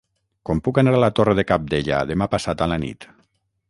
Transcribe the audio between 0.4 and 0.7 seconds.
Com